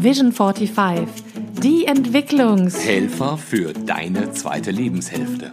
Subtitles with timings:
[0.00, 1.10] Vision 45,
[1.60, 2.86] die Entwicklungs...
[2.86, 5.50] Helfer für deine zweite Lebenshälfte.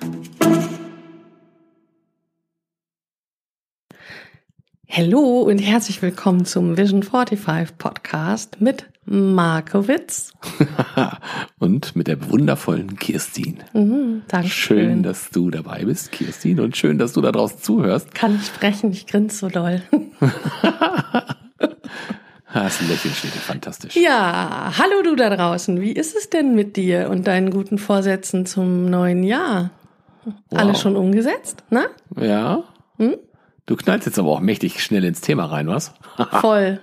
[4.87, 10.31] Hallo und herzlich willkommen zum Vision 45 Podcast mit Markowitz.
[11.59, 13.63] und mit der wundervollen Kirstin.
[13.73, 18.13] Mhm, danke Schön, dass du dabei bist, Kirstin, und schön, dass du da draußen zuhörst.
[18.13, 19.81] Kann ich sprechen, ich grinse so doll.
[22.63, 23.97] Das Lächeln steht dir fantastisch.
[23.97, 25.81] Ja, hallo du da draußen.
[25.81, 29.71] Wie ist es denn mit dir und deinen guten Vorsätzen zum neuen Jahr?
[30.23, 30.59] Wow.
[30.59, 31.87] Alles schon umgesetzt, ne?
[32.17, 32.63] Ja.
[32.97, 33.17] Hm?
[33.65, 35.93] Du knallst jetzt aber auch mächtig schnell ins Thema rein, was?
[36.31, 36.79] Voll.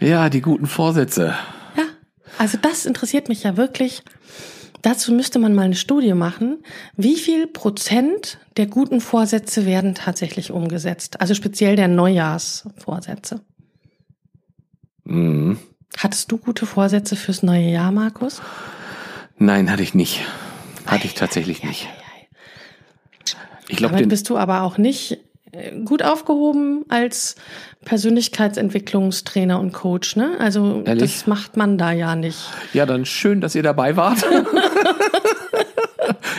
[0.00, 1.34] Ja, die guten Vorsätze.
[1.76, 1.84] Ja,
[2.38, 4.02] also das interessiert mich ja wirklich.
[4.82, 6.64] Dazu müsste man mal eine Studie machen.
[6.96, 11.20] Wie viel Prozent der guten Vorsätze werden tatsächlich umgesetzt?
[11.20, 13.40] Also speziell der Neujahrsvorsätze.
[15.04, 15.58] Mhm.
[15.96, 18.42] Hattest du gute Vorsätze fürs neue Jahr, Markus?
[19.38, 20.20] Nein, hatte ich nicht.
[20.86, 21.88] Hatte ich tatsächlich nicht.
[23.68, 25.18] Ich glaube, Damit bist du aber auch nicht
[25.52, 27.36] äh, gut aufgehoben als
[27.84, 30.36] Persönlichkeitsentwicklungstrainer und Coach, ne?
[30.38, 31.12] Also Ehrlich?
[31.12, 32.38] das macht man da ja nicht.
[32.72, 34.24] Ja, dann schön, dass ihr dabei wart.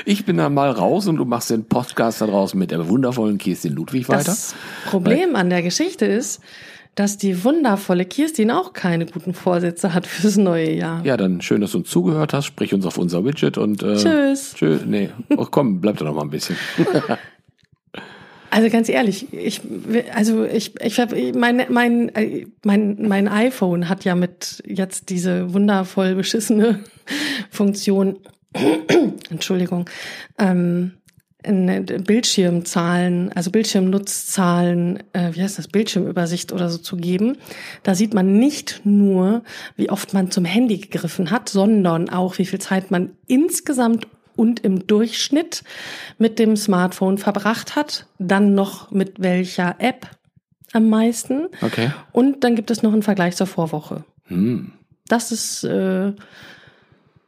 [0.05, 3.37] ich bin dann mal raus und du machst den Podcast da draußen mit der wundervollen
[3.37, 4.25] Kirstin Ludwig weiter.
[4.25, 6.41] Das Problem an der Geschichte ist,
[6.95, 11.05] dass die wundervolle Kirstin auch keine guten Vorsätze hat fürs neue Jahr.
[11.05, 12.45] Ja, dann schön, dass du uns zugehört hast.
[12.45, 14.53] Sprich uns auf unser Widget und äh, Tschüss.
[14.55, 14.85] Tschüss.
[14.85, 16.55] Nee, oh, komm, bleib doch noch mal ein bisschen.
[18.51, 19.59] Also ganz ehrlich, ich
[20.13, 22.09] also ich ich hab, mein mein
[22.63, 26.79] mein mein iPhone hat ja mit jetzt diese wundervoll beschissene
[27.49, 28.19] Funktion
[29.29, 29.89] Entschuldigung
[30.39, 30.93] ähm,
[31.45, 37.37] Bildschirmzahlen, also Bildschirmnutzzahlen, äh, wie heißt das, Bildschirmübersicht oder so zu geben.
[37.83, 39.43] Da sieht man nicht nur,
[39.75, 44.59] wie oft man zum Handy gegriffen hat, sondern auch, wie viel Zeit man insgesamt und
[44.61, 45.63] im Durchschnitt
[46.17, 50.09] mit dem Smartphone verbracht hat, dann noch mit welcher App
[50.73, 51.47] am meisten.
[51.61, 51.91] Okay.
[52.11, 54.03] Und dann gibt es noch einen Vergleich zur Vorwoche.
[54.25, 54.73] Hm.
[55.07, 56.11] Das ist, äh,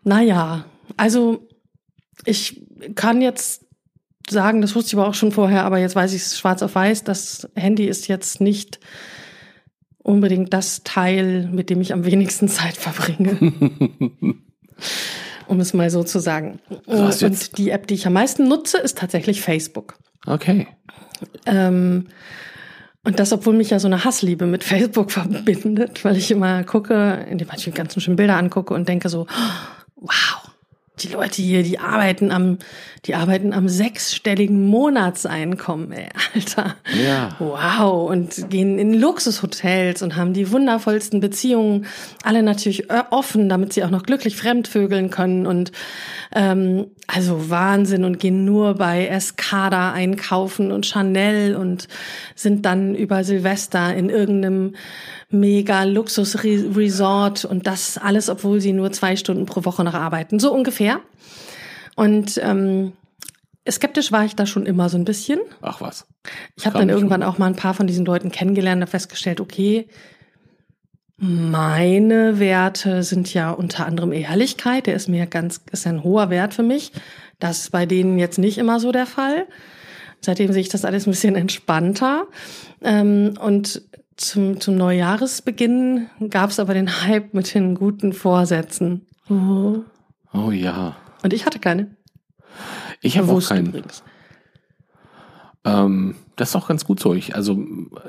[0.04, 0.66] naja,
[0.98, 1.48] also
[2.26, 2.62] ich
[2.96, 3.67] kann jetzt
[4.30, 6.76] sagen, das wusste ich aber auch schon vorher, aber jetzt weiß ich es schwarz auf
[6.76, 8.80] weiß, das Handy ist jetzt nicht
[9.98, 13.38] unbedingt das Teil, mit dem ich am wenigsten Zeit verbringe.
[15.48, 16.60] um es mal so zu sagen.
[16.86, 19.96] Was Und die App, die ich am meisten nutze, ist tatsächlich Facebook.
[20.26, 20.68] Okay.
[21.46, 22.08] Ähm,
[23.04, 27.26] und das, obwohl mich ja so eine Hassliebe mit Facebook verbindet, weil ich immer gucke,
[27.30, 29.28] indem ich die ganzen schönen Bilder angucke und denke so,
[29.96, 30.37] wow,
[31.00, 32.58] die Leute hier, die arbeiten am,
[33.06, 36.76] die arbeiten am sechsstelligen Monatseinkommen, ey, Alter.
[37.06, 37.36] Ja.
[37.40, 38.10] Wow.
[38.10, 41.86] Und gehen in Luxushotels und haben die wundervollsten Beziehungen,
[42.24, 45.72] alle natürlich ö- offen, damit sie auch noch glücklich fremdvögeln können und
[46.34, 51.88] ähm, also Wahnsinn und gehen nur bei Escada einkaufen und Chanel und
[52.36, 54.76] sind dann über Silvester in irgendeinem
[55.30, 60.40] mega Luxus-Resort und das alles, obwohl sie nur zwei Stunden pro Woche noch arbeiten.
[60.40, 61.02] So ungefähr.
[61.96, 62.94] Und ähm,
[63.70, 65.40] skeptisch war ich da schon immer so ein bisschen.
[65.62, 66.08] Ach was.
[66.56, 69.88] Ich habe dann irgendwann auch mal ein paar von diesen Leuten kennengelernt und festgestellt, okay,
[71.20, 76.54] meine Werte sind ja unter anderem Ehrlichkeit, der ist mir ganz, ist ein hoher Wert
[76.54, 76.92] für mich.
[77.40, 79.48] Das ist bei denen jetzt nicht immer so der Fall.
[80.22, 82.28] Seitdem sehe ich das alles ein bisschen entspannter.
[82.82, 83.82] Ähm, und
[84.18, 89.06] zum, zum Neujahresbeginn gab es aber den Hype mit den guten Vorsätzen.
[89.30, 89.80] Oh.
[90.34, 90.96] Oh ja.
[91.24, 91.96] Und ich hatte keine.
[93.02, 93.68] Ich habe auch keinen.
[93.68, 94.04] übrigens.
[95.64, 97.14] Ähm, das ist auch ganz gut so.
[97.14, 97.60] Ich, also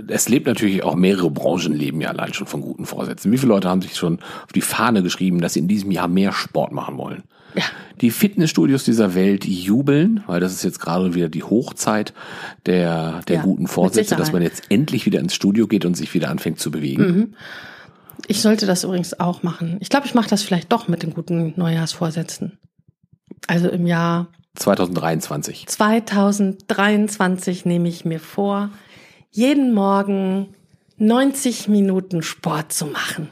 [0.06, 3.32] es lebt natürlich auch mehrere Branchen leben ja allein schon von guten Vorsätzen.
[3.32, 6.08] Wie viele Leute haben sich schon auf die Fahne geschrieben, dass sie in diesem Jahr
[6.08, 7.24] mehr Sport machen wollen?
[7.58, 7.64] Ja.
[8.00, 12.14] Die Fitnessstudios dieser Welt jubeln, weil das ist jetzt gerade wieder die Hochzeit
[12.66, 16.14] der, der Ja, guten Vorsätze, dass man jetzt endlich wieder ins Studio geht und sich
[16.14, 17.02] wieder anfängt zu bewegen.
[17.02, 17.34] Mhm.
[18.28, 19.78] Ich sollte das übrigens auch machen.
[19.80, 22.58] Ich glaube, ich mache das vielleicht doch mit den guten Neujahrsvorsätzen.
[23.48, 25.66] Also im Jahr 2023.
[25.66, 28.70] 2023 nehme ich mir vor,
[29.30, 30.54] jeden Morgen
[30.98, 33.28] 90 Minuten Sport zu machen.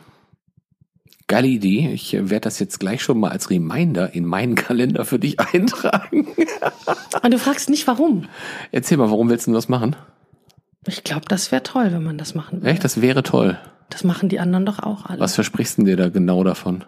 [1.29, 1.91] Geile Idee.
[1.93, 5.41] Ich äh, werde das jetzt gleich schon mal als Reminder in meinen Kalender für dich
[5.41, 6.27] eintragen.
[7.23, 8.29] Und du fragst nicht warum.
[8.73, 9.97] Erzähl mal, warum willst du das machen?
[10.87, 12.71] Ich glaube, das wäre toll, wenn man das machen würde.
[12.71, 13.59] Echt, das wäre toll.
[13.91, 15.19] Das machen die anderen doch auch alle.
[15.19, 16.85] Was versprichst du dir da genau davon?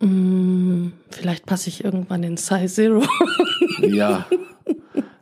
[0.00, 3.02] Mm, vielleicht passe ich irgendwann in Size Zero.
[3.80, 4.26] Ja.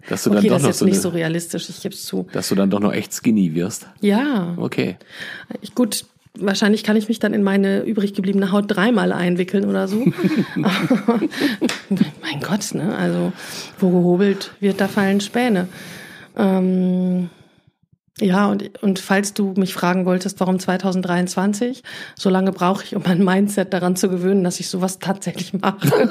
[0.09, 1.81] Dass du dann okay, doch das ist noch jetzt so nicht eine- so realistisch, ich
[1.83, 2.27] gebe es zu.
[2.33, 3.87] Dass du dann doch noch echt skinny wirst.
[4.01, 4.97] Ja, Okay.
[5.63, 6.05] ich, gut,
[6.39, 10.05] wahrscheinlich kann ich mich dann in meine übrig gebliebene Haut dreimal einwickeln oder so.
[10.57, 12.97] Mein Gott, ne?
[12.97, 13.33] Also,
[13.79, 15.69] wo gehobelt wird, da fallen Späne.
[16.37, 17.31] Ähm,
[18.21, 21.83] ja, und, und falls du mich fragen wolltest, warum 2023,
[22.17, 26.11] so lange brauche ich, um mein Mindset daran zu gewöhnen, dass ich sowas tatsächlich mache.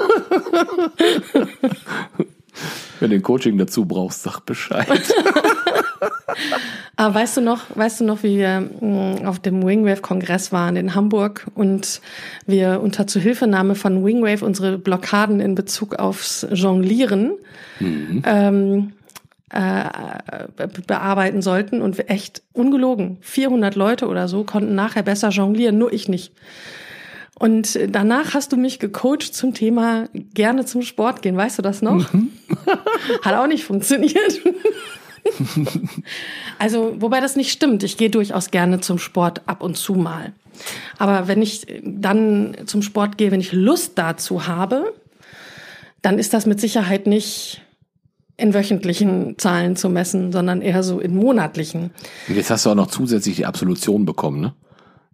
[3.00, 4.86] Wenn du ein Coaching dazu brauchst, sag Bescheid.
[6.96, 10.94] Aber weißt du noch, weißt du noch, wie wir mh, auf dem Wingwave-Kongress waren in
[10.94, 12.00] Hamburg und
[12.46, 17.32] wir unter Zuhilfenahme von Wingwave unsere Blockaden in Bezug aufs Jonglieren
[18.24, 18.92] ähm,
[19.50, 19.84] äh,
[20.56, 25.78] be- bearbeiten sollten und wir echt ungelogen 400 Leute oder so konnten nachher besser jonglieren,
[25.78, 26.32] nur ich nicht.
[27.38, 31.36] Und danach hast du mich gecoacht zum Thema gerne zum Sport gehen.
[31.36, 32.06] Weißt du das noch?
[33.22, 34.40] Hat auch nicht funktioniert.
[36.58, 37.82] Also, wobei das nicht stimmt.
[37.82, 40.32] Ich gehe durchaus gerne zum Sport ab und zu mal.
[40.98, 44.92] Aber wenn ich dann zum Sport gehe, wenn ich Lust dazu habe,
[46.02, 47.62] dann ist das mit Sicherheit nicht
[48.36, 51.90] in wöchentlichen Zahlen zu messen, sondern eher so in monatlichen.
[52.28, 54.54] Und jetzt hast du auch noch zusätzlich die Absolution bekommen, ne?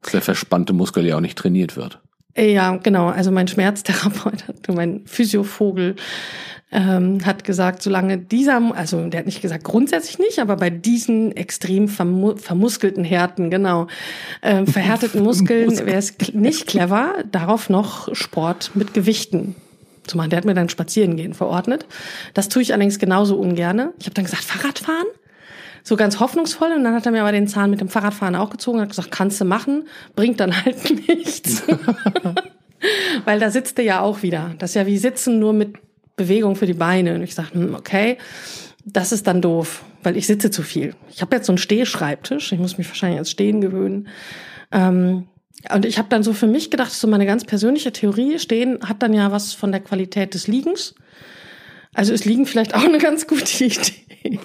[0.02, 2.00] Dass der verspannte Muskel ja auch nicht trainiert wird.
[2.36, 3.08] Ja, genau.
[3.08, 5.96] Also mein Schmerztherapeut, mein Physiovogel,
[6.72, 11.36] ähm, hat gesagt, solange dieser, also der hat nicht gesagt grundsätzlich nicht, aber bei diesen
[11.36, 13.88] extrem vermu vermuskelten Härten, genau,
[14.42, 19.56] ähm, verhärteten Muskeln wäre es nicht clever, darauf noch Sport mit Gewichten
[20.06, 20.30] zu machen.
[20.30, 21.86] Der hat mir dann Spazierengehen verordnet.
[22.34, 23.92] Das tue ich allerdings genauso ungerne.
[23.98, 25.06] Ich habe dann gesagt, Fahrradfahren?
[25.82, 28.50] So ganz hoffnungsvoll und dann hat er mir aber den Zahn mit dem Fahrradfahren auch
[28.50, 30.78] gezogen und hat gesagt, kannst du machen, bringt dann halt
[31.08, 31.62] nichts.
[33.24, 34.54] Weil da sitzt du ja auch wieder.
[34.58, 35.76] Das ist ja wie Sitzen nur mit
[36.16, 37.14] Bewegung für die Beine.
[37.14, 38.18] Und ich sage, hm, okay,
[38.84, 40.94] das ist dann doof, weil ich sitze zu viel.
[41.10, 44.08] Ich habe jetzt so einen Stehschreibtisch, ich muss mich wahrscheinlich ans Stehen gewöhnen.
[44.72, 45.28] Ähm,
[45.74, 49.02] und ich habe dann so für mich gedacht, so meine ganz persönliche Theorie, Stehen hat
[49.02, 50.94] dann ja was von der Qualität des Liegens.
[51.94, 54.38] Also ist Liegen vielleicht auch eine ganz gute Idee.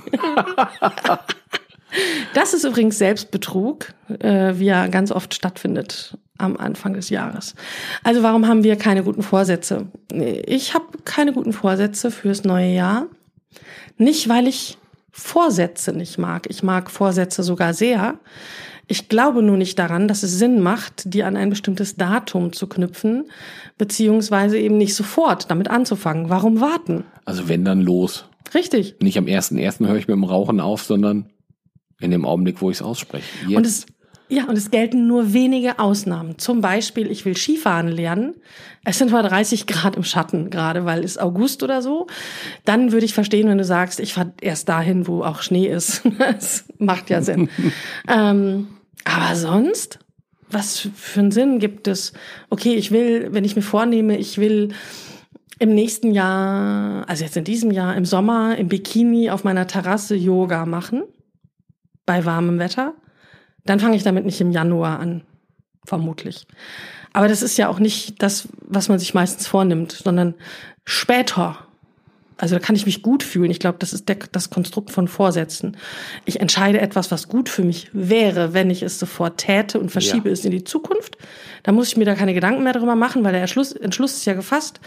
[2.34, 7.56] Das ist übrigens Selbstbetrug, äh, wie er ganz oft stattfindet am Anfang des Jahres.
[8.04, 9.88] Also warum haben wir keine guten Vorsätze?
[10.12, 13.08] Ich habe keine guten Vorsätze fürs neue Jahr.
[13.98, 14.78] Nicht, weil ich
[15.12, 16.48] Vorsätze nicht mag.
[16.50, 18.20] Ich mag Vorsätze sogar sehr.
[18.88, 22.68] Ich glaube nur nicht daran, dass es Sinn macht, die an ein bestimmtes Datum zu
[22.68, 23.26] knüpfen,
[23.78, 26.30] beziehungsweise eben nicht sofort damit anzufangen.
[26.30, 27.04] Warum warten?
[27.26, 28.26] Also wenn dann los.
[28.54, 28.96] Richtig.
[29.02, 31.30] Nicht am ersten ersten höre ich mit dem Rauchen auf, sondern
[32.00, 33.26] in dem Augenblick, wo ich es ausspreche.
[33.48, 33.58] Jetzt.
[33.58, 33.86] Und es,
[34.28, 36.40] ja, und es gelten nur wenige Ausnahmen.
[36.40, 38.34] Zum Beispiel, ich will Skifahren lernen.
[38.84, 42.08] Es sind mal 30 Grad im Schatten gerade, weil es August oder so.
[42.66, 46.02] Dann würde ich verstehen, wenn du sagst, ich fahre erst dahin, wo auch Schnee ist.
[46.18, 47.50] Das macht ja Sinn.
[48.08, 48.68] ähm,
[49.04, 50.00] aber sonst,
[50.50, 52.14] was für einen Sinn gibt es?
[52.50, 54.70] Okay, ich will, wenn ich mir vornehme, ich will
[55.60, 60.16] im nächsten Jahr, also jetzt in diesem Jahr, im Sommer im Bikini auf meiner Terrasse
[60.16, 61.04] Yoga machen
[62.06, 62.94] bei warmem Wetter,
[63.66, 65.24] dann fange ich damit nicht im Januar an,
[65.86, 66.48] vermutlich.
[67.14, 70.36] Aber das ist ja auch nicht das, was man sich meistens vornimmt, sondern
[70.84, 71.60] später.
[72.38, 73.50] Also da kann ich mich gut fühlen.
[73.50, 75.78] Ich glaube, das ist der, das Konstrukt von Vorsätzen.
[76.26, 80.28] Ich entscheide etwas, was gut für mich wäre, wenn ich es sofort täte und verschiebe
[80.30, 80.34] Ja.
[80.34, 81.18] es in die Zukunft.
[81.64, 84.26] Da muss ich mir da keine Gedanken mehr darüber machen, weil der Entschluss, Entschluss ist
[84.26, 84.82] ja gefasst.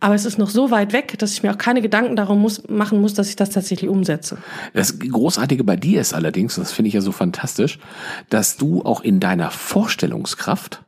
[0.00, 2.68] Aber es ist noch so weit weg, dass ich mir auch keine Gedanken darum muss,
[2.68, 4.38] machen muss, dass ich das tatsächlich umsetze.
[4.72, 7.78] Das Großartige bei dir ist allerdings, das finde ich ja so fantastisch,
[8.30, 10.82] dass du auch in deiner Vorstellungskraft,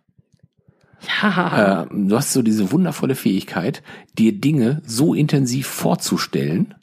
[1.22, 1.82] Ja.
[1.82, 3.82] äh, du hast so diese wundervolle Fähigkeit,
[4.18, 6.74] dir Dinge so intensiv vorzustellen,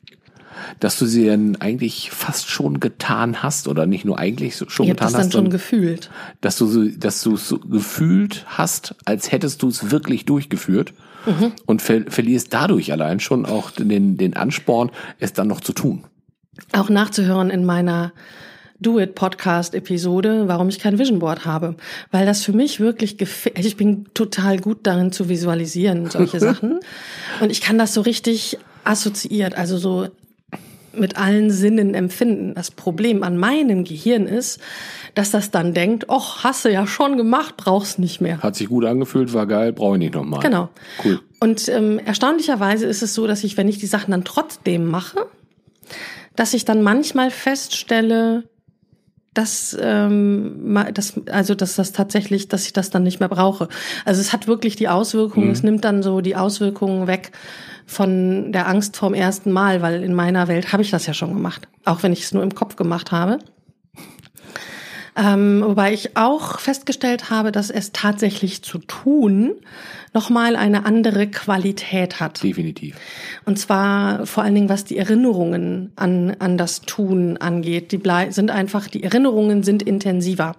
[0.79, 4.89] dass du sie dann eigentlich fast schon getan hast oder nicht nur eigentlich schon habe
[4.89, 6.09] getan das dann hast, schon gefühlt.
[6.41, 10.93] dass du so, dass du es so gefühlt hast, als hättest du es wirklich durchgeführt
[11.25, 11.51] Mhm.
[11.67, 16.03] und ver verlierst dadurch allein schon auch den, den Ansporn, es dann noch zu tun.
[16.73, 18.11] auch nachzuhören in meiner
[18.81, 21.75] Do It Podcast Episode, warum ich kein Vision Board habe,
[22.11, 23.55] weil das für mich wirklich gefällt.
[23.55, 26.79] Also ich bin total gut darin zu visualisieren solche Sachen
[27.39, 30.07] und ich kann das so richtig assoziiert, also so
[30.93, 32.53] mit allen Sinnen empfinden.
[32.53, 34.59] Das Problem an meinem Gehirn ist,
[35.15, 38.39] dass das dann denkt, ach, hast du ja schon gemacht, brauchst nicht mehr.
[38.39, 40.41] Hat sich gut angefühlt, war geil, brauche ich nicht nochmal.
[40.41, 40.69] Genau.
[41.03, 41.21] Cool.
[41.39, 45.27] Und ähm, erstaunlicherweise ist es so, dass ich, wenn ich die Sachen dann trotzdem mache,
[46.35, 48.43] dass ich dann manchmal feststelle,
[49.33, 53.69] dass, ähm, dass also dass das tatsächlich, dass ich das dann nicht mehr brauche.
[54.03, 55.53] Also es hat wirklich die Auswirkungen, mhm.
[55.53, 57.31] es nimmt dann so die Auswirkungen weg
[57.85, 61.33] von der Angst vorm ersten Mal, weil in meiner Welt habe ich das ja schon
[61.33, 63.39] gemacht, auch wenn ich es nur im Kopf gemacht habe.
[65.15, 69.55] Ähm, wobei ich auch festgestellt habe, dass es tatsächlich zu tun
[70.13, 72.43] nochmal eine andere Qualität hat.
[72.43, 72.95] Definitiv.
[73.45, 77.91] Und zwar vor allen Dingen, was die Erinnerungen an, an das Tun angeht.
[77.91, 80.55] Die sind einfach, die Erinnerungen sind intensiver.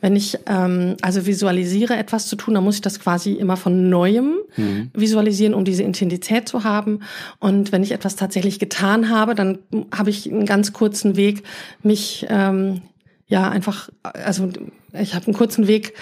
[0.00, 3.90] Wenn ich ähm, also visualisiere, etwas zu tun, dann muss ich das quasi immer von
[3.90, 4.90] neuem mhm.
[4.94, 7.00] visualisieren, um diese Intensität zu haben.
[7.38, 9.58] Und wenn ich etwas tatsächlich getan habe, dann
[9.94, 11.42] habe ich einen ganz kurzen Weg,
[11.82, 12.82] mich ähm,
[13.30, 14.50] ja einfach, also
[14.92, 15.94] ich habe einen kurzen Weg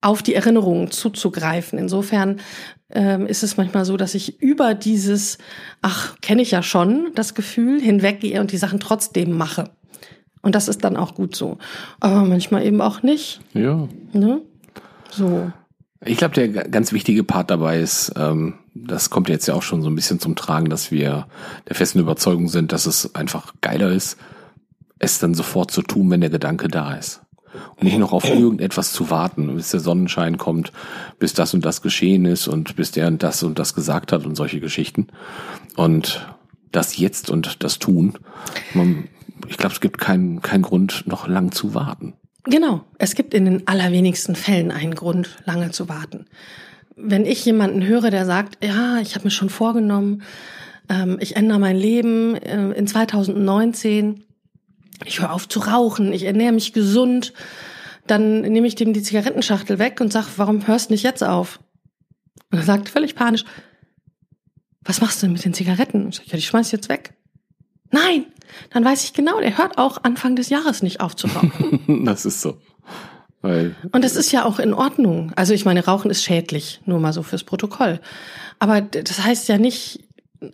[0.00, 1.78] auf die Erinnerungen zuzugreifen.
[1.78, 2.40] Insofern
[2.90, 5.38] ähm, ist es manchmal so, dass ich über dieses,
[5.80, 9.70] ach, kenne ich ja schon, das Gefühl hinweggehe und die Sachen trotzdem mache.
[10.40, 11.58] Und das ist dann auch gut so.
[12.00, 13.40] Aber manchmal eben auch nicht.
[13.54, 13.88] Ja.
[14.12, 14.42] Ne?
[15.10, 15.52] So.
[16.04, 19.82] Ich glaube, der ganz wichtige Part dabei ist, ähm, das kommt jetzt ja auch schon
[19.82, 21.28] so ein bisschen zum Tragen, dass wir
[21.68, 24.16] der festen Überzeugung sind, dass es einfach geiler ist,
[25.02, 27.20] es dann sofort zu tun, wenn der Gedanke da ist.
[27.76, 30.72] Und nicht noch auf irgendetwas zu warten, bis der Sonnenschein kommt,
[31.18, 34.24] bis das und das geschehen ist und bis der und das und das gesagt hat
[34.24, 35.08] und solche Geschichten.
[35.76, 36.26] Und
[36.70, 38.14] das Jetzt und das Tun.
[38.72, 39.08] Man,
[39.48, 42.14] ich glaube, es gibt keinen keinen Grund, noch lang zu warten.
[42.44, 42.84] Genau.
[42.98, 46.26] Es gibt in den allerwenigsten Fällen einen Grund, lange zu warten.
[46.96, 50.22] Wenn ich jemanden höre, der sagt, ja, ich habe mir schon vorgenommen,
[50.88, 54.24] ähm, ich ändere mein Leben äh, in 2019,
[55.04, 57.32] ich höre auf zu rauchen, ich ernähre mich gesund,
[58.06, 61.60] dann nehme ich dem die Zigarettenschachtel weg und sage, warum hörst du nicht jetzt auf?
[62.50, 63.44] Und er sagt völlig panisch,
[64.84, 66.08] was machst du denn mit den Zigaretten?
[66.08, 67.14] Ich sage, ja, die schmeiß ich jetzt weg.
[67.90, 68.26] Nein,
[68.70, 72.04] dann weiß ich genau, der hört auch Anfang des Jahres nicht auf zu rauchen.
[72.04, 72.58] das ist so.
[73.42, 75.32] Weil und das ist ja auch in Ordnung.
[75.36, 78.00] Also ich meine, Rauchen ist schädlich, nur mal so fürs Protokoll.
[78.58, 80.00] Aber das heißt ja nicht,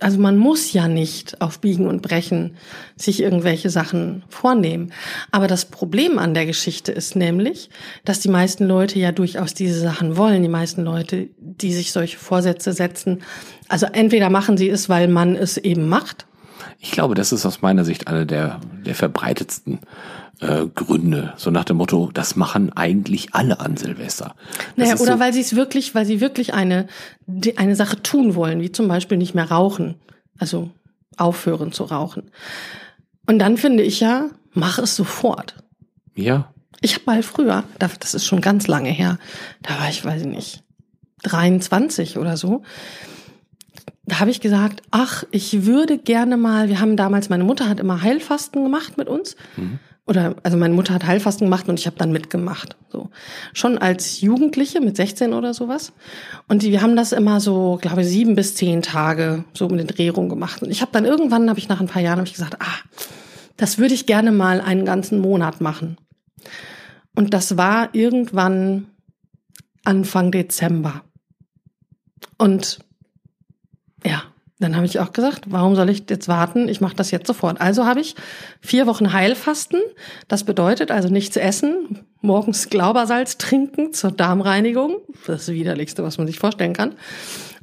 [0.00, 2.56] also man muss ja nicht auf Biegen und Brechen
[2.96, 4.92] sich irgendwelche Sachen vornehmen.
[5.30, 7.70] Aber das Problem an der Geschichte ist nämlich,
[8.04, 10.42] dass die meisten Leute ja durchaus diese Sachen wollen.
[10.42, 13.22] Die meisten Leute, die sich solche Vorsätze setzen,
[13.68, 16.26] also entweder machen sie es, weil man es eben macht.
[16.78, 19.80] Ich glaube, das ist aus meiner Sicht eine der, der verbreitetsten
[20.40, 21.34] äh, Gründe.
[21.36, 24.34] So nach dem Motto, das machen eigentlich alle an Silvester.
[24.76, 26.86] Das naja, oder so weil sie es wirklich, weil sie wirklich eine,
[27.56, 29.96] eine Sache tun wollen, wie zum Beispiel nicht mehr rauchen.
[30.38, 30.70] Also
[31.16, 32.30] aufhören zu rauchen.
[33.26, 35.56] Und dann finde ich ja, mach es sofort.
[36.14, 36.52] Ja.
[36.80, 39.18] Ich habe mal früher, das ist schon ganz lange her,
[39.62, 40.62] da war ich, weiß ich nicht,
[41.24, 42.62] 23 oder so.
[44.08, 47.78] Da habe ich gesagt, ach, ich würde gerne mal, wir haben damals, meine Mutter hat
[47.78, 49.36] immer Heilfasten gemacht mit uns.
[49.56, 52.76] Mhm oder also meine Mutter hat Heilfasten gemacht und ich habe dann mitgemacht.
[52.90, 53.10] So
[53.52, 55.92] schon als Jugendliche mit 16 oder sowas.
[56.48, 59.76] Und die, wir haben das immer so, glaube ich, sieben bis zehn Tage so um
[59.76, 60.62] den Dreh rum gemacht.
[60.62, 62.78] Und ich habe dann irgendwann, habe ich nach ein paar Jahren, habe ich gesagt, ah,
[63.58, 65.98] das würde ich gerne mal einen ganzen Monat machen.
[67.14, 68.86] Und das war irgendwann
[69.84, 71.02] Anfang Dezember.
[72.38, 72.78] Und
[74.04, 74.22] ja,
[74.60, 76.68] dann habe ich auch gesagt, warum soll ich jetzt warten?
[76.68, 77.60] Ich mache das jetzt sofort.
[77.60, 78.16] Also habe ich
[78.60, 79.80] vier Wochen Heilfasten.
[80.26, 84.96] Das bedeutet also nichts essen, morgens Glaubersalz trinken zur Darmreinigung.
[85.26, 86.94] Das, Widerlichste, was man sich vorstellen kann.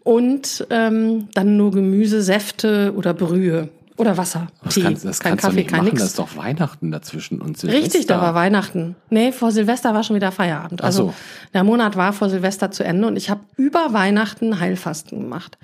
[0.04, 3.70] Und ähm, dann nur Gemüse, Säfte oder Brühe.
[3.98, 4.48] Oder Wasser.
[4.63, 4.82] Das Tee.
[4.82, 6.00] Kannst, das kein Kaffee, kein nix.
[6.00, 7.84] Das ist doch Weihnachten dazwischen und Silvester.
[7.84, 8.96] Richtig, da war Weihnachten.
[9.10, 10.84] Nee, vor Silvester war schon wieder Feierabend.
[10.84, 11.13] Also so.
[11.54, 15.58] der Monat war vor Silvester zu Ende und ich habe über Weihnachten Heilfasten gemacht.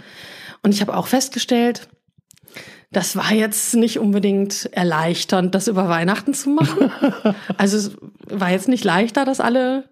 [0.64, 1.88] Und ich habe auch festgestellt,
[2.92, 6.92] das war jetzt nicht unbedingt erleichternd, das über Weihnachten zu machen.
[7.58, 7.92] also es
[8.26, 9.86] war jetzt nicht leichter, dass alle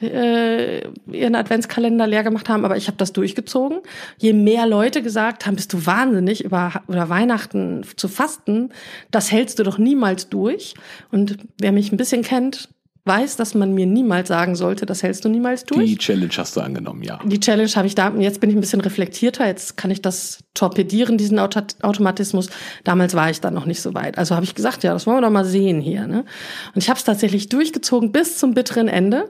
[0.00, 0.80] äh,
[1.12, 3.80] ihren Adventskalender leer gemacht haben, aber ich habe das durchgezogen.
[4.16, 8.70] Je mehr Leute gesagt haben, bist du wahnsinnig, über, über Weihnachten zu fasten,
[9.10, 10.74] das hältst du doch niemals durch.
[11.10, 12.70] Und wer mich ein bisschen kennt,
[13.10, 15.84] weiß, dass man mir niemals sagen sollte, das hältst du niemals durch.
[15.84, 17.18] Die Challenge hast du angenommen, ja.
[17.24, 20.44] Die Challenge habe ich da, jetzt bin ich ein bisschen reflektierter, jetzt kann ich das
[20.54, 22.50] torpedieren, diesen Automatismus.
[22.84, 24.16] Damals war ich da noch nicht so weit.
[24.16, 26.06] Also habe ich gesagt, ja, das wollen wir doch mal sehen hier.
[26.06, 26.24] Ne?
[26.72, 29.28] Und ich habe es tatsächlich durchgezogen bis zum bitteren Ende,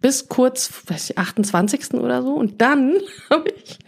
[0.00, 1.92] bis kurz, weiß ich, 28.
[1.94, 2.32] oder so.
[2.32, 2.94] Und dann
[3.30, 3.78] habe ich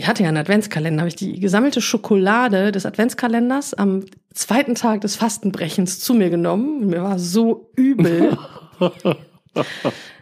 [0.00, 5.00] ich hatte ja einen Adventskalender, habe ich die gesammelte Schokolade des Adventskalenders am zweiten Tag
[5.00, 6.86] des Fastenbrechens zu mir genommen.
[6.86, 8.36] Mir war so übel.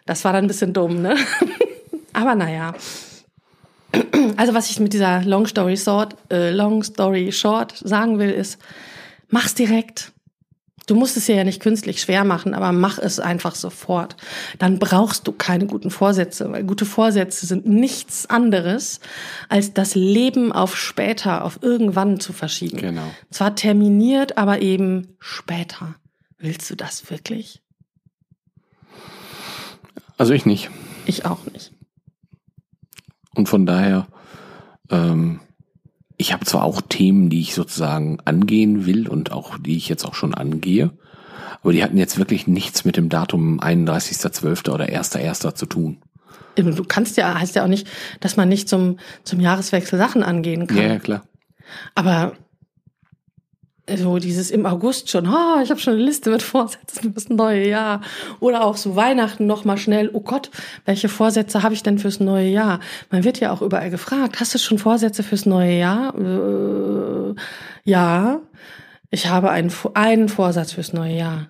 [0.06, 1.16] Das war dann ein bisschen dumm, ne?
[2.14, 2.72] Aber naja.
[4.38, 8.58] Also was ich mit dieser Long Story Short, äh, Long Story Short sagen will, ist,
[9.28, 10.12] mach's direkt.
[10.88, 14.16] Du musst es dir ja nicht künstlich schwer machen, aber mach es einfach sofort.
[14.58, 19.00] Dann brauchst du keine guten Vorsätze, weil gute Vorsätze sind nichts anderes,
[19.50, 22.78] als das Leben auf später, auf irgendwann zu verschieben.
[22.78, 23.02] Genau.
[23.30, 25.96] Zwar terminiert, aber eben später.
[26.38, 27.60] Willst du das wirklich?
[30.16, 30.70] Also ich nicht.
[31.04, 31.72] Ich auch nicht.
[33.34, 34.08] Und von daher,
[34.90, 35.40] ähm,
[36.18, 40.04] ich habe zwar auch Themen, die ich sozusagen angehen will und auch die ich jetzt
[40.04, 40.90] auch schon angehe,
[41.62, 44.70] aber die hatten jetzt wirklich nichts mit dem Datum 31.12.
[44.70, 45.54] oder 1.1.
[45.54, 45.98] zu tun.
[46.56, 47.86] Du kannst ja, heißt ja auch nicht,
[48.18, 50.76] dass man nicht zum, zum Jahreswechsel Sachen angehen kann.
[50.76, 51.22] Ja, ja klar.
[51.94, 52.32] Aber
[53.96, 57.68] so dieses im August schon, oh, ich habe schon eine Liste mit Vorsätzen fürs neue
[57.68, 58.00] Jahr.
[58.40, 60.50] Oder auch so Weihnachten noch mal schnell, oh Gott,
[60.84, 62.80] welche Vorsätze habe ich denn fürs neue Jahr?
[63.10, 66.14] Man wird ja auch überall gefragt, hast du schon Vorsätze fürs neue Jahr?
[66.14, 67.34] Äh,
[67.84, 68.40] ja,
[69.10, 71.48] ich habe einen, einen Vorsatz fürs neue Jahr.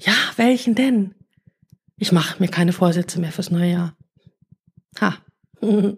[0.00, 1.14] Ja, welchen denn?
[1.96, 3.96] Ich mache mir keine Vorsätze mehr fürs neue Jahr.
[5.00, 5.14] Ha.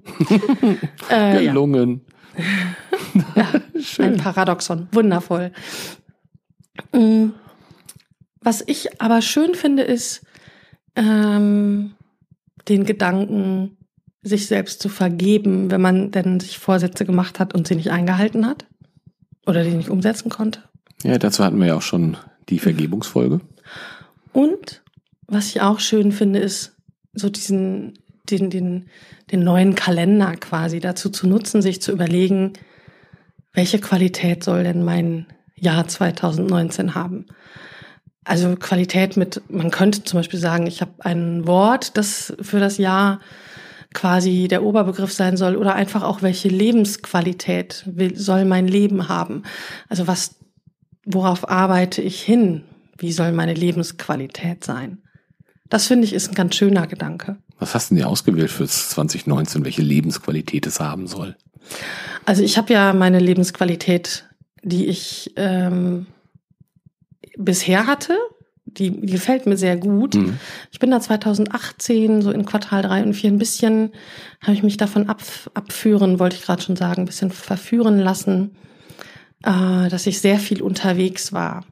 [1.11, 2.03] äh, Gelungen.
[3.35, 3.47] ja
[3.99, 4.89] ein Paradoxon.
[4.93, 5.53] Wundervoll.
[6.93, 7.31] Mm.
[8.43, 10.25] Was ich aber schön finde, ist
[10.97, 11.93] ähm,
[12.69, 13.77] den Gedanken,
[14.23, 18.47] sich selbst zu vergeben, wenn man denn sich Vorsätze gemacht hat und sie nicht eingehalten
[18.47, 18.67] hat
[19.47, 20.63] oder die nicht umsetzen konnte.
[21.03, 22.17] Ja, dazu hatten wir ja auch schon
[22.49, 23.41] die Vergebungsfolge.
[24.33, 24.83] Und
[25.27, 26.77] was ich auch schön finde, ist
[27.15, 27.99] so diesen,
[28.37, 28.87] den, den,
[29.31, 32.55] den neuen Kalender quasi dazu zu nutzen, sich zu überlegen,
[33.53, 37.27] welche Qualität soll denn mein Jahr 2019 haben?
[38.25, 42.79] Also Qualität mit, man könnte zum Beispiel sagen, ich habe ein Wort, das für das
[42.79, 43.21] Jahr
[43.93, 49.43] quasi der Oberbegriff sein soll oder einfach auch welche Lebensqualität will, soll mein Leben haben.
[49.89, 50.37] Also was,
[51.05, 52.63] worauf arbeite ich hin?
[52.99, 54.99] Wie soll meine Lebensqualität sein?
[55.69, 57.39] Das finde ich ist ein ganz schöner Gedanke.
[57.61, 61.37] Was hast du denn dir ausgewählt für 2019, welche Lebensqualität es haben soll?
[62.25, 64.25] Also ich habe ja meine Lebensqualität,
[64.63, 66.07] die ich ähm,
[67.37, 68.17] bisher hatte,
[68.65, 70.15] die, die gefällt mir sehr gut.
[70.15, 70.39] Mhm.
[70.71, 73.93] Ich bin da 2018, so in Quartal 3 und 4 ein bisschen,
[74.41, 75.23] habe ich mich davon ab,
[75.55, 78.57] abführen, wollte ich gerade schon sagen, ein bisschen verführen lassen,
[79.43, 81.65] äh, dass ich sehr viel unterwegs war.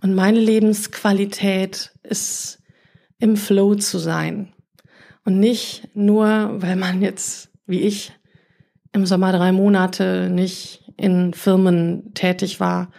[0.00, 2.58] Und meine Lebensqualität ist
[3.18, 4.53] im Flow zu sein.
[5.24, 8.12] Und nicht nur, weil man jetzt, wie ich,
[8.92, 12.90] im Sommer drei Monate nicht in Firmen tätig war,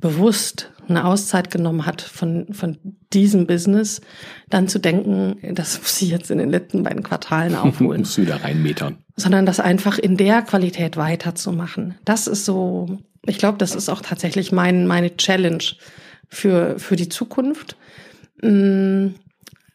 [0.00, 2.76] bewusst eine Auszeit genommen hat von, von
[3.12, 4.00] diesem Business,
[4.50, 8.00] dann zu denken, das muss ich jetzt in den letzten beiden Quartalen aufholen.
[8.00, 8.98] muss wieder reinmetern.
[9.16, 11.94] Sondern das einfach in der Qualität weiterzumachen.
[12.04, 15.62] Das ist so, ich glaube, das ist auch tatsächlich mein, meine Challenge
[16.28, 17.76] für, für die Zukunft.
[18.42, 19.08] Mm,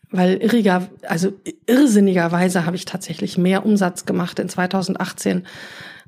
[0.09, 1.33] weil irriger, also
[1.65, 5.45] irrsinnigerweise habe ich tatsächlich mehr Umsatz gemacht in 2018.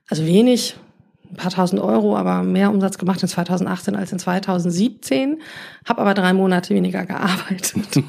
[0.10, 0.76] Also wenig,
[1.30, 5.42] ein paar tausend Euro, aber mehr Umsatz gemacht in 2018 als in 2017.
[5.86, 7.98] Habe aber drei Monate weniger gearbeitet.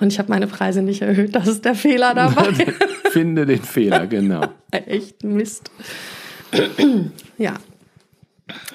[0.00, 1.34] Und ich habe meine Preise nicht erhöht.
[1.34, 2.52] Das ist der Fehler dabei.
[3.10, 4.42] Finde den Fehler, genau.
[4.70, 5.70] Echt Mist.
[7.36, 7.54] ja.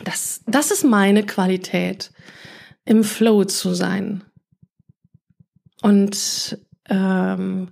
[0.03, 2.11] Das, das ist meine Qualität,
[2.85, 4.23] im Flow zu sein
[5.81, 6.59] und
[6.89, 7.69] ähm,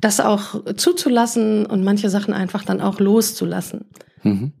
[0.00, 3.86] das auch zuzulassen und manche Sachen einfach dann auch loszulassen.
[4.22, 4.52] Mhm.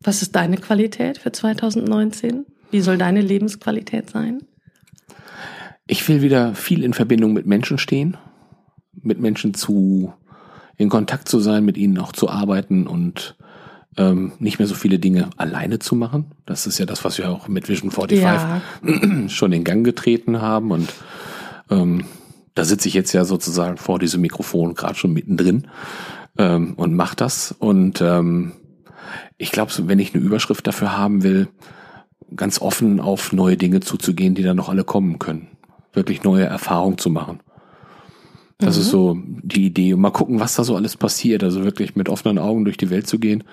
[0.00, 2.46] Was ist deine Qualität für 2019?
[2.70, 4.42] Wie soll deine Lebensqualität sein?
[5.86, 8.16] Ich will wieder viel in Verbindung mit Menschen stehen,
[8.92, 10.12] mit Menschen zu
[10.76, 13.36] in Kontakt zu sein, mit ihnen auch zu arbeiten und
[13.96, 16.26] ähm, nicht mehr so viele Dinge alleine zu machen.
[16.46, 18.60] Das ist ja das, was wir auch mit Vision 45 ja.
[19.28, 20.70] schon in Gang getreten haben.
[20.70, 20.92] Und
[21.70, 22.04] ähm,
[22.54, 25.68] da sitze ich jetzt ja sozusagen vor diesem Mikrofon gerade schon mittendrin
[26.38, 27.54] ähm, und mache das.
[27.58, 28.52] Und ähm,
[29.36, 31.48] ich glaube, wenn ich eine Überschrift dafür haben will,
[32.34, 35.48] ganz offen auf neue Dinge zuzugehen, die dann noch alle kommen können.
[35.92, 37.40] Wirklich neue Erfahrungen zu machen.
[38.60, 38.82] Das mhm.
[38.82, 39.94] ist so die Idee.
[39.94, 41.44] Mal gucken, was da so alles passiert.
[41.44, 43.44] Also wirklich mit offenen Augen durch die Welt zu gehen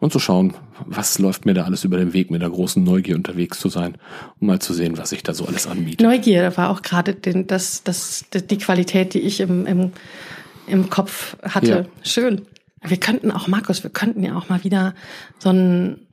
[0.00, 0.54] und zu schauen,
[0.86, 3.98] was läuft mir da alles über den Weg, mit der großen Neugier unterwegs zu sein,
[4.40, 6.00] um mal zu sehen, was sich da so alles anbietet.
[6.00, 9.92] Neugier war auch gerade den, das, das, die Qualität, die ich im, im,
[10.66, 11.66] im Kopf hatte.
[11.66, 11.84] Ja.
[12.02, 12.42] Schön.
[12.82, 14.94] Wir könnten auch, Markus, wir könnten ja auch mal wieder
[15.38, 16.06] so ein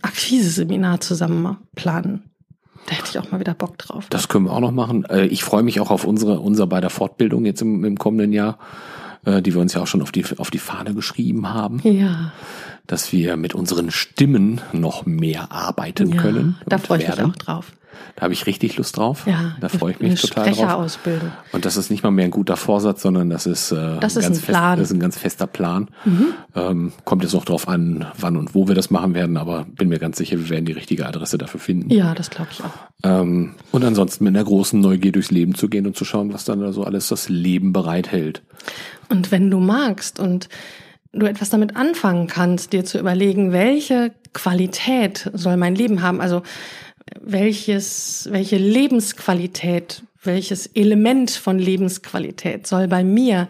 [0.00, 2.31] Akquise-Seminar zusammen planen.
[2.86, 4.06] Da hätte ich auch mal wieder Bock drauf.
[4.10, 5.04] Das können wir auch noch machen.
[5.04, 8.58] Äh, ich freue mich auch auf unsere, unser beider Fortbildung jetzt im, im kommenden Jahr.
[9.24, 11.80] äh, die wir uns ja auch schon auf die, auf die Fahne geschrieben haben.
[11.84, 12.32] Ja.
[12.86, 16.56] Dass wir mit unseren Stimmen noch mehr arbeiten ja, können.
[16.66, 17.32] Da freue ich mich werden.
[17.32, 17.72] auch drauf.
[18.16, 19.26] Da habe ich richtig Lust drauf.
[19.26, 20.98] Ja, da freue ich mich total drauf.
[21.52, 24.22] Und das ist nicht mal mehr ein guter Vorsatz, sondern das ist, äh, Das ist
[24.22, 24.62] ganz ein Plan.
[24.62, 24.76] Mhm.
[24.76, 25.88] Fest, das ist ein ganz fester Plan.
[26.54, 29.88] Ähm, kommt jetzt noch drauf an, wann und wo wir das machen werden, aber bin
[29.88, 31.90] mir ganz sicher, wir werden die richtige Adresse dafür finden.
[31.90, 32.74] Ja, das glaube ich auch.
[33.04, 36.44] Ähm, und ansonsten mit einer großen Neugier durchs Leben zu gehen und zu schauen, was
[36.44, 38.42] dann da so alles das Leben bereithält.
[39.08, 40.48] Und wenn du magst und
[41.12, 46.42] du etwas damit anfangen kannst, dir zu überlegen, welche Qualität soll mein Leben haben, also
[47.20, 53.48] welches, welche Lebensqualität, welches Element von Lebensqualität soll bei mir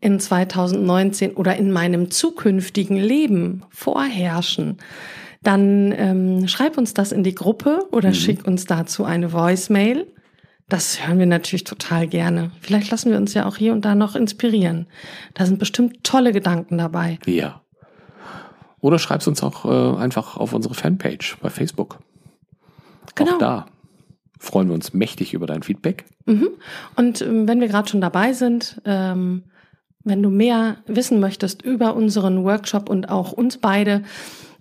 [0.00, 4.78] in 2019 oder in meinem zukünftigen Leben vorherrschen,
[5.42, 10.06] dann ähm, schreib uns das in die Gruppe oder schick uns dazu eine Voicemail.
[10.68, 12.52] Das hören wir natürlich total gerne.
[12.60, 14.86] Vielleicht lassen wir uns ja auch hier und da noch inspirieren.
[15.34, 17.18] Da sind bestimmt tolle Gedanken dabei.
[17.26, 17.60] Ja.
[18.80, 21.98] Oder schreib's uns auch äh, einfach auf unsere Fanpage bei Facebook.
[23.14, 23.34] Genau.
[23.34, 23.66] Auch da
[24.38, 26.04] freuen wir uns mächtig über dein Feedback.
[26.26, 29.44] Und ähm, wenn wir gerade schon dabei sind, ähm,
[30.04, 34.02] wenn du mehr wissen möchtest über unseren Workshop und auch uns beide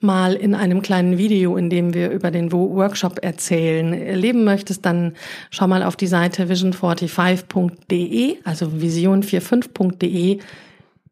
[0.01, 4.85] mal in einem kleinen Video, in dem wir über den Wo- Workshop erzählen, erleben möchtest,
[4.85, 5.13] dann
[5.49, 10.39] schau mal auf die Seite vision45.de, also vision45.de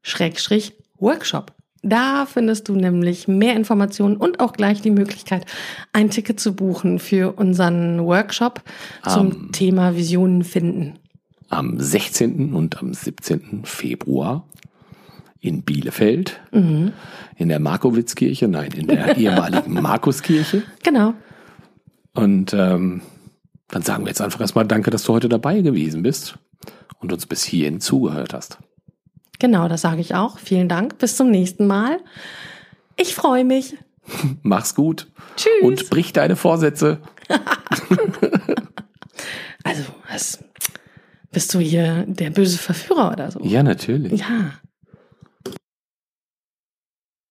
[0.01, 1.53] Schrägstrich Workshop.
[1.89, 5.45] Da findest du nämlich mehr Informationen und auch gleich die Möglichkeit,
[5.93, 8.61] ein Ticket zu buchen für unseren Workshop
[9.07, 10.95] zum Thema Visionen finden.
[11.49, 12.53] Am 16.
[12.53, 13.61] und am 17.
[13.63, 14.45] Februar
[15.39, 16.91] in Bielefeld, Mhm.
[17.37, 20.63] in der Markowitzkirche, nein, in der ehemaligen Markuskirche.
[20.83, 21.13] Genau.
[22.13, 23.01] Und ähm,
[23.69, 26.37] dann sagen wir jetzt einfach erstmal Danke, dass du heute dabei gewesen bist
[26.99, 28.57] und uns bis hierhin zugehört hast.
[29.39, 30.39] Genau, das sage ich auch.
[30.39, 30.97] Vielen Dank.
[30.97, 31.99] Bis zum nächsten Mal.
[32.95, 33.77] Ich freue mich.
[34.41, 35.07] Mach's gut.
[35.35, 35.61] Tschüss.
[35.61, 36.99] Und brich deine Vorsätze.
[39.63, 40.39] Also, was,
[41.33, 43.41] bist du hier der böse Verführer oder so?
[43.43, 44.21] Ja, natürlich.
[44.21, 44.53] Ja.